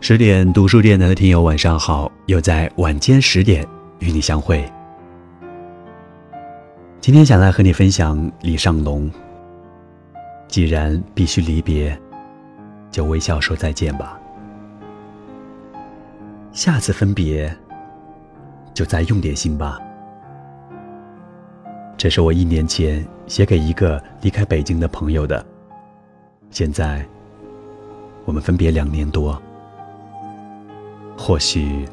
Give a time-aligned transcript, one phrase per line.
[0.00, 3.66] 十点读书电台的听友晚上好，又在晚间十点
[3.98, 4.64] 与你相会。
[7.00, 9.10] 今天想来和你分享李尚龙。
[10.46, 11.98] 既然必须离别，
[12.92, 14.18] 就微笑说再见吧。
[16.52, 17.54] 下次分别，
[18.72, 19.78] 就再用点心吧。
[21.96, 25.44] 这是我一年前写给一个离开北京的朋友的。
[26.50, 27.04] 现在，
[28.24, 29.40] 我们分别两年多。
[31.18, 31.84] 或许，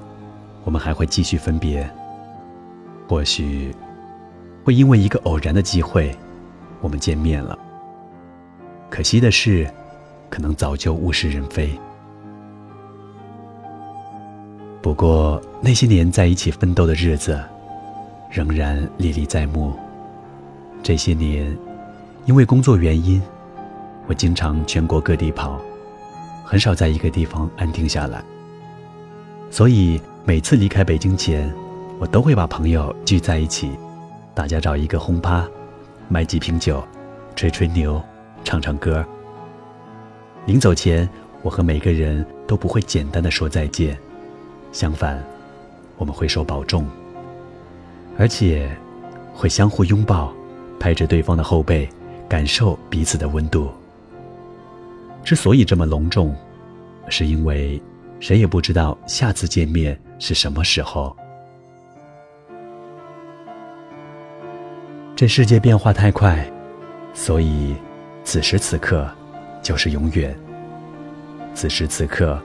[0.63, 1.89] 我们还会继续分别。
[3.09, 3.75] 或许，
[4.63, 6.15] 会因为一个偶然的机会，
[6.79, 7.57] 我们见面了。
[8.87, 9.67] 可惜的是，
[10.29, 11.69] 可能早就物是人非。
[14.79, 17.43] 不过那些年在一起奋斗的日子，
[18.29, 19.73] 仍然历历在目。
[20.83, 21.57] 这些年，
[22.25, 23.19] 因为工作原因，
[24.05, 25.59] 我经常全国各地跑，
[26.45, 28.23] 很少在一个地方安定下来。
[29.49, 31.53] 所以每次离开北京前，
[31.97, 33.71] 我都会把朋友聚在一起，
[34.33, 35.47] 大家找一个轰趴，
[36.09, 36.83] 买几瓶酒，
[37.37, 38.01] 吹吹牛，
[38.43, 39.05] 唱唱歌。
[40.45, 41.07] 临走前，
[41.41, 43.97] 我和每个人都不会简单的说再见，
[44.73, 45.23] 相反，
[45.97, 46.85] 我们会说保重，
[48.17, 48.69] 而且
[49.33, 50.33] 会相互拥抱，
[50.79, 51.87] 拍着对方的后背，
[52.27, 53.69] 感受彼此的温度。
[55.23, 56.35] 之所以这么隆重，
[57.07, 57.81] 是因为。
[58.19, 61.15] 谁也不知道下次见面是什么时候。
[65.15, 66.45] 这世界变化太快，
[67.13, 67.75] 所以
[68.23, 69.09] 此时此刻
[69.61, 70.35] 就是永远。
[71.53, 72.37] 此时此刻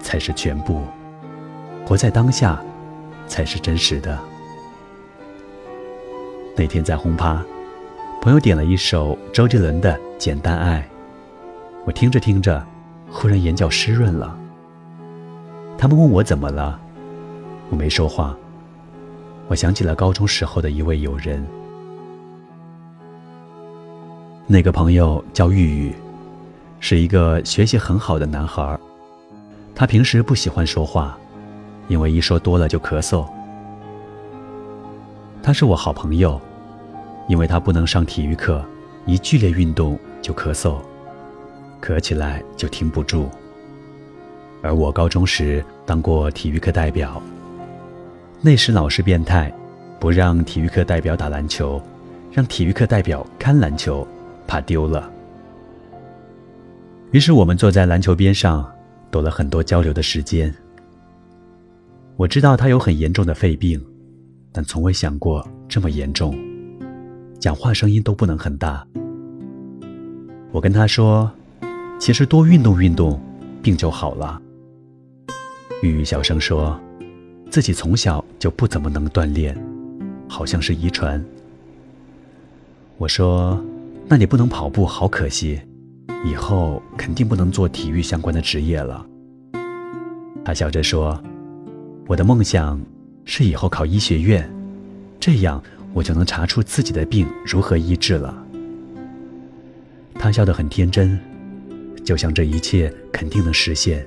[0.00, 0.82] 才是全部，
[1.84, 2.62] 活在当下
[3.26, 4.18] 才是真实的。
[6.56, 7.44] 那天在轰趴，
[8.22, 10.80] 朋友点了一首周杰伦的《简单爱》，
[11.84, 12.66] 我听着听着，
[13.10, 14.38] 忽然眼角湿润了。
[15.78, 16.80] 他们问我怎么了，
[17.70, 18.36] 我没说话。
[19.48, 21.46] 我想起了高中时候的一位友人，
[24.46, 25.94] 那个朋友叫玉玉，
[26.80, 28.78] 是一个学习很好的男孩。
[29.74, 31.16] 他平时不喜欢说话，
[31.88, 33.26] 因为一说多了就咳嗽。
[35.42, 36.40] 他是我好朋友，
[37.28, 38.64] 因为他不能上体育课，
[39.04, 40.76] 一剧烈运动就咳嗽，
[41.80, 43.28] 咳起来就停不住。
[44.66, 47.22] 而我高中时当过体育课代表，
[48.42, 49.52] 那时老师变态，
[50.00, 51.80] 不让体育课代表打篮球，
[52.32, 54.04] 让体育课代表看篮球，
[54.44, 55.08] 怕丢了。
[57.12, 58.68] 于是我们坐在篮球边上，
[59.08, 60.52] 多了很多交流的时间。
[62.16, 63.80] 我知道他有很严重的肺病，
[64.50, 66.36] 但从未想过这么严重，
[67.38, 68.84] 讲话声音都不能很大。
[70.50, 71.30] 我跟他说，
[72.00, 73.20] 其实多运动运动，
[73.62, 74.42] 病就好了。
[75.82, 76.80] 玉玉小声说
[77.50, 79.56] ：“自己从小就不怎么能锻炼，
[80.26, 81.22] 好像是遗传。”
[82.96, 83.62] 我说
[84.08, 85.60] ：“那你不能跑步，好可惜，
[86.24, 89.06] 以后肯定不能做体育相关的职业了。”
[90.42, 91.22] 他笑着说
[92.08, 92.80] ：“我的梦想
[93.26, 94.50] 是以后考医学院，
[95.20, 98.46] 这样我就能查出自己的病如何医治了。”
[100.18, 101.20] 他笑得很天真，
[102.02, 104.06] 就像这一切肯定能实现。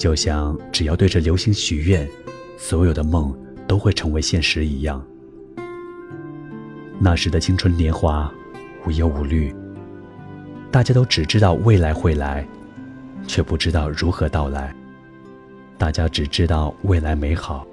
[0.00, 2.08] 就像只要对着流星许愿，
[2.56, 3.38] 所有的梦
[3.68, 5.04] 都会成为现实一样。
[6.98, 8.32] 那时的青春年华，
[8.86, 9.54] 无忧无虑，
[10.70, 12.48] 大家都只知道未来会来，
[13.26, 14.74] 却不知道如何到来。
[15.76, 17.66] 大家只知道未来美好，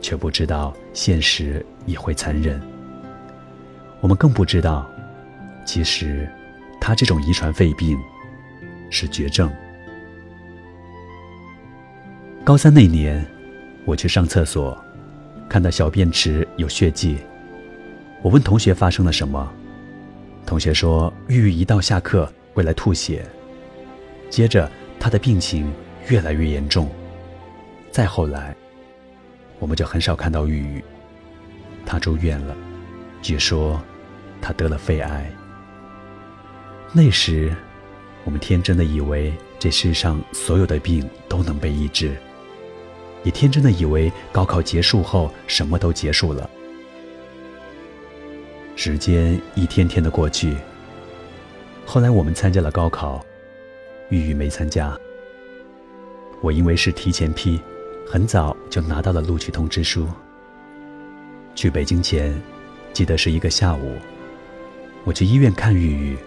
[0.00, 2.60] 却不知道现实也会残忍。
[4.00, 4.90] 我们更不知道，
[5.64, 6.28] 其实
[6.80, 7.96] 他这种遗传肺病
[8.90, 9.48] 是绝症。
[12.42, 13.24] 高三那年，
[13.84, 14.76] 我去上厕所，
[15.46, 17.18] 看到小便池有血迹。
[18.22, 19.52] 我问同学发生了什么，
[20.46, 23.24] 同学说玉玉一到下课会来吐血。
[24.30, 25.70] 接着他的病情
[26.08, 26.90] 越来越严重，
[27.90, 28.56] 再后来，
[29.58, 30.82] 我们就很少看到玉玉。
[31.84, 32.56] 她住院了，
[33.20, 33.80] 据说
[34.40, 35.30] 她得了肺癌。
[36.92, 37.54] 那时，
[38.24, 42.16] 我们天真的以为这世上所有的病都能被医治。
[43.22, 46.48] 也天真的以为高考结束后什么都结束了。
[48.76, 50.56] 时间一天天的过去。
[51.84, 53.24] 后来我们参加了高考，
[54.08, 54.96] 玉玉没参加。
[56.40, 57.60] 我因为是提前批，
[58.06, 60.06] 很早就拿到了录取通知书。
[61.54, 62.40] 去北京前，
[62.92, 63.96] 记得是一个下午，
[65.04, 66.18] 我去医院看玉玉。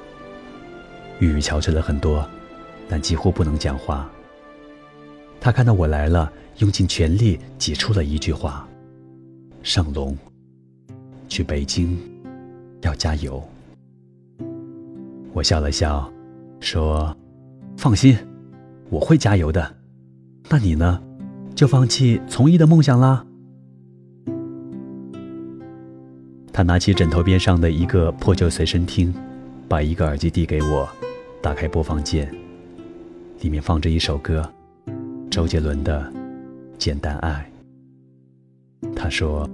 [1.20, 2.28] 玉玉憔悴了很多，
[2.88, 4.08] 但几乎不能讲话。
[5.40, 8.68] 他看到我来了，用尽全力挤出了一句话
[9.64, 10.18] ：“上龙，
[11.28, 11.98] 去北京，
[12.82, 13.44] 要加油。”
[15.34, 16.12] 我笑了笑，
[16.60, 17.16] 说
[17.76, 18.18] ：“放心，
[18.90, 19.76] 我会加油的。
[20.50, 21.02] 那你呢？
[21.56, 23.26] 就放弃从医的梦想啦？”
[26.52, 29.12] 他拿起枕头边上的一个破旧随身听，
[29.68, 30.88] 把一个耳机递给我，
[31.42, 32.32] 打开播放键，
[33.42, 34.48] 里面放着一首歌。
[35.32, 36.12] 周杰伦的
[36.78, 37.50] 《简单爱》，
[38.94, 39.50] 他说：“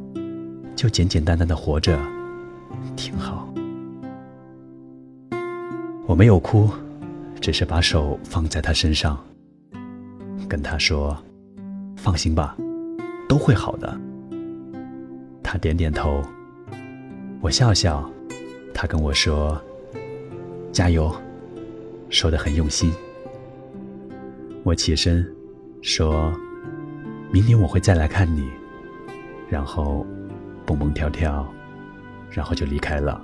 [0.75, 1.99] 就简简单单的活着，
[2.95, 3.47] 挺好。”
[6.07, 6.69] 我没有哭，
[7.39, 9.17] 只是把手放在他身上，
[10.47, 11.15] 跟他说
[11.95, 12.57] ：“放心吧，
[13.27, 13.95] 都会好的。”
[15.43, 16.23] 他点点头，
[17.41, 18.09] 我笑笑，
[18.73, 19.61] 他跟我说
[20.73, 21.15] ：“加油。”
[22.09, 22.91] 说的很用心。
[24.63, 25.23] 我起身。
[25.81, 26.33] 说
[27.31, 28.49] ：“明年我会再来看你。”
[29.49, 30.05] 然后
[30.65, 31.47] 蹦蹦跳跳，
[32.29, 33.19] 然后就离开了。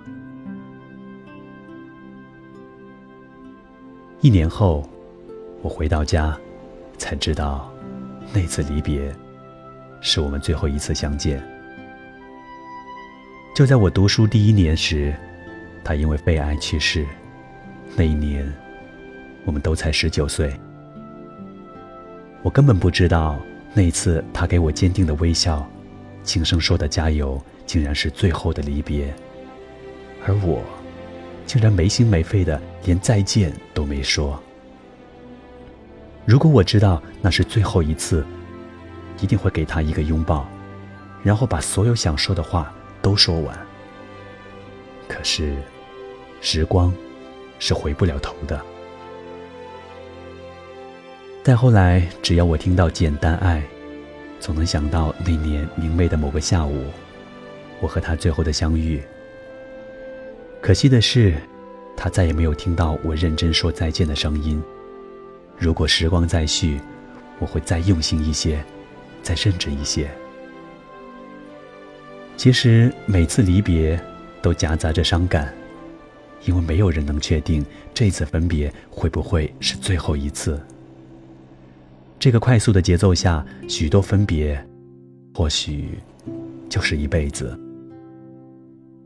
[4.21, 4.89] 一年后，
[5.61, 6.35] 我回到家，
[6.97, 7.71] 才知道
[8.33, 9.15] 那次离别
[10.01, 11.39] 是我们最后一次相见。
[13.55, 15.13] 就在我读书第一年时，
[15.83, 17.05] 他因为肺癌去世。
[17.95, 18.51] 那一年，
[19.45, 20.51] 我们都才十九岁。
[22.41, 23.39] 我根本不知道，
[23.77, 25.69] 那一次他给我坚定的微笑，
[26.23, 29.13] 轻声说的加油，竟然是最后的离别。
[30.25, 30.63] 而我，
[31.45, 34.41] 竟然没心没肺的连再见都没说。
[36.25, 38.25] 如果我知道那是最后一次，
[39.19, 40.47] 一定会给他一个拥抱，
[41.21, 43.57] 然后把所有想说的话都说完。
[45.09, 45.53] 可是，
[46.39, 46.93] 时光
[47.59, 48.59] 是回不了头的。
[51.45, 53.59] 再后来，只要我听到《简单爱》，
[54.39, 56.85] 总能想到那年明媚的某个下午，
[57.79, 58.99] 我和他最后的相遇。
[60.59, 61.35] 可惜的是，
[61.95, 64.59] 他再也没有听到我认真说再见的声音。
[65.55, 66.79] 如果时光再续，
[67.37, 68.59] 我会再用心一些，
[69.21, 70.09] 再认真一些。
[72.35, 74.03] 其实每次离别，
[74.41, 75.53] 都夹杂着伤感，
[76.45, 77.63] 因为没有人能确定
[77.93, 80.59] 这次分别会不会是最后一次。
[82.17, 84.59] 这个快速的节奏下，许多分别，
[85.33, 85.99] 或许
[86.69, 87.59] 就是一辈子。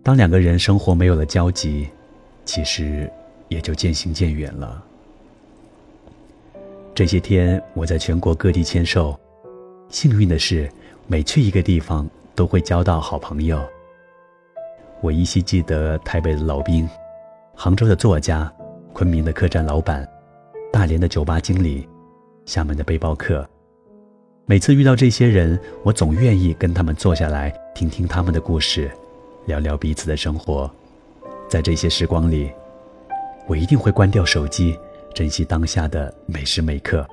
[0.01, 1.89] 当两个人生活没有了交集，
[2.45, 3.11] 其实
[3.49, 4.83] 也就渐行渐远了。
[6.95, 9.19] 这些天我在全国各地签售，
[9.89, 10.69] 幸运的是，
[11.07, 13.61] 每去一个地方都会交到好朋友。
[15.01, 16.87] 我依稀记得台北的老兵，
[17.53, 18.51] 杭州的作家，
[18.93, 20.07] 昆明的客栈老板，
[20.71, 21.87] 大连的酒吧经理。
[22.49, 23.47] 厦门的背包客，
[24.47, 28.89] 每次遇到这些人，我总愿意跟他们坐下来，听听他们的故事，
[29.45, 30.67] 聊聊彼此的生活。
[31.47, 32.51] 在这些时光里，
[33.45, 34.75] 我一定会关掉手机，
[35.13, 37.07] 珍惜当下的每时每刻。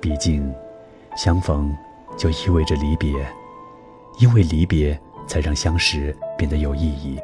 [0.00, 0.48] 毕竟，
[1.16, 1.76] 相逢
[2.16, 3.10] 就意味着离别，
[4.20, 4.96] 因为离别
[5.26, 7.18] 才让相识变得有意义。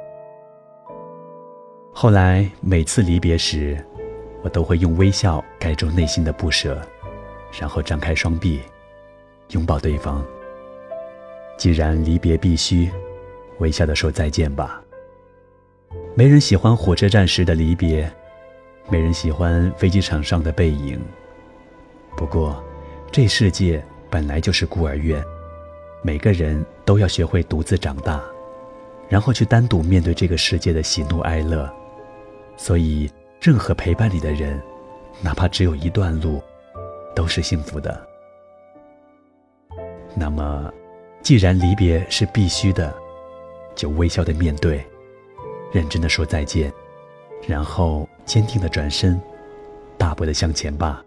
[1.92, 3.78] 后来每次离别时，
[4.42, 6.76] 我都会用微笑盖住内心的不舍。
[7.58, 8.60] 然后张开双臂，
[9.50, 10.24] 拥抱对方。
[11.56, 12.90] 既然离别必须，
[13.58, 14.82] 微笑的说再见吧。
[16.14, 18.10] 没人喜欢火车站时的离别，
[18.88, 21.00] 没人喜欢飞机场上的背影。
[22.16, 22.62] 不过，
[23.12, 25.22] 这世界本来就是孤儿院，
[26.02, 28.20] 每个人都要学会独自长大，
[29.08, 31.70] 然后去单独面对这个世界的喜怒哀乐。
[32.56, 34.60] 所以，任何陪伴你的人，
[35.20, 36.42] 哪怕只有一段路。
[37.14, 38.06] 都是幸福的。
[40.14, 40.72] 那么，
[41.22, 42.92] 既然离别是必须的，
[43.74, 44.84] 就微笑的面对，
[45.72, 46.72] 认真的说再见，
[47.46, 49.20] 然后坚定的转身，
[49.96, 51.02] 大步的向前吧。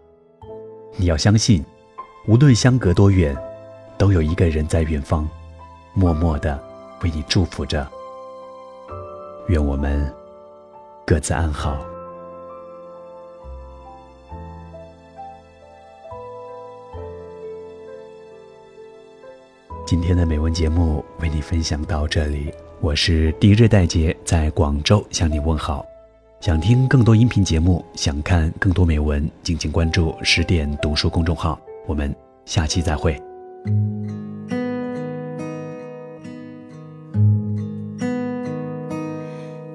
[0.96, 1.64] 你要相信，
[2.26, 3.36] 无论相隔多远，
[3.98, 5.28] 都有一个人在远方，
[5.92, 6.58] 默默的
[7.02, 7.86] 为你祝福着。
[9.48, 10.10] 愿我们
[11.04, 11.93] 各自安好。
[20.04, 25.82] 今天的美文节目为你分享到这里，我是第一日戴杰，在广州向你问好。
[26.40, 31.58] 想听更多音频节目，想看更多美文，敬请关注十点读书公众号。
[31.86, 33.18] 我们下期再会。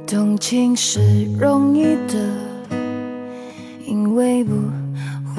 [0.05, 2.29] 动情是容易的，
[3.83, 4.53] 因为不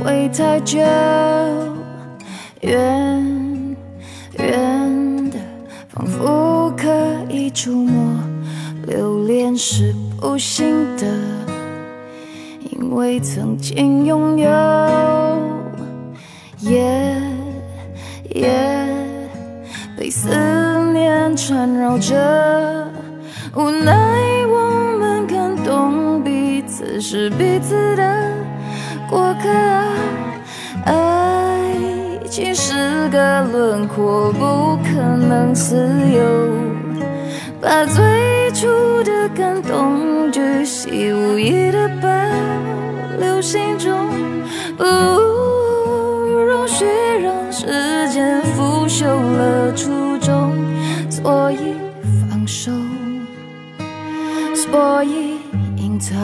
[0.03, 0.81] 会太久。
[2.63, 3.50] 远远的，
[6.01, 6.89] 仿佛可
[7.29, 8.19] 以触摸。
[8.87, 11.07] 留恋是不行的，
[12.71, 14.49] 因为曾经拥有，
[16.61, 16.81] 夜
[18.31, 18.89] 夜
[19.99, 20.31] 被思
[20.95, 22.17] 念缠绕着，
[23.55, 23.93] 无奈
[24.49, 28.33] 我们感动彼此是彼此的
[29.11, 29.85] 过客啊，
[32.81, 36.23] 是个轮廓，不可能自由。
[37.61, 38.67] 把最初
[39.05, 42.09] 的感动巨细无遗的保
[43.19, 44.09] 留心中，
[44.79, 46.87] 不容许
[47.23, 47.67] 让时
[48.09, 50.57] 间腐朽了初衷，
[51.11, 51.75] 所以
[52.31, 52.73] 放手，
[54.55, 55.39] 所以
[55.77, 56.19] 隐藏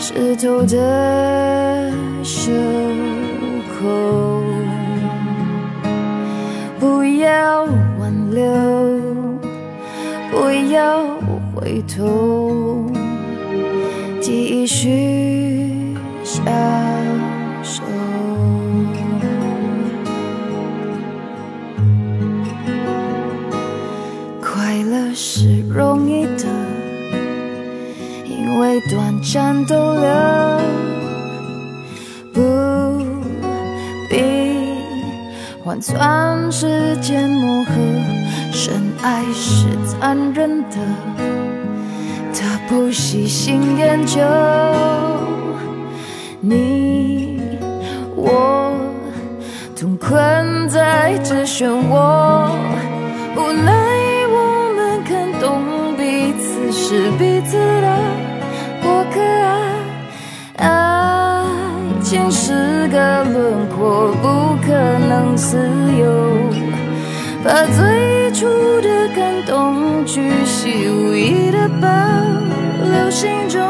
[0.00, 1.92] 湿透的
[2.24, 2.50] 手
[6.80, 7.64] 不要
[7.98, 8.42] 挽留。
[10.30, 11.04] 不要
[11.54, 12.90] 回头，
[14.20, 16.44] 继续享
[17.62, 17.82] 受。
[24.40, 26.48] 快乐是容易的，
[28.28, 30.04] 因为短暂逗留，
[35.74, 37.72] 换算时间磨合。
[38.52, 40.76] 深爱是残忍的，
[42.32, 44.20] 他不喜新厌旧。
[46.40, 47.40] 你
[48.14, 48.72] 我
[49.74, 52.50] 同困在这漩涡，
[53.36, 53.72] 无奈
[54.30, 57.58] 我们看懂彼此是彼此
[65.36, 65.58] 自
[65.98, 66.04] 由。
[67.44, 68.46] 把最初
[68.80, 71.88] 的感动巨细无遗的保
[72.82, 73.60] 留心中，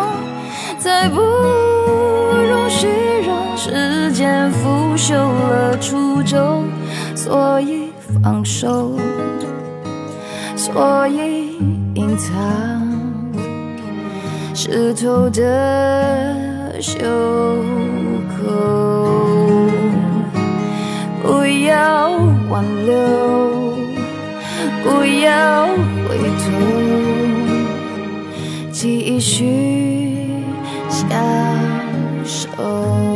[0.78, 2.86] 再不容许
[3.26, 6.68] 让时间腐朽了初衷，
[7.16, 7.90] 所以
[8.22, 8.92] 放手，
[10.54, 11.58] 所以
[11.94, 12.32] 隐藏
[14.54, 17.00] 湿透的袖
[18.30, 19.13] 口，
[21.66, 22.10] 要
[22.50, 22.94] 挽留。
[24.82, 25.66] 不要
[26.06, 26.44] 回头，
[28.70, 30.28] 继续
[30.90, 31.08] 享
[32.24, 33.13] 受。